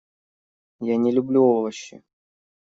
Я 0.87 0.97
не 0.97 1.11
люблю 1.11 1.43
овощи. 1.45 2.03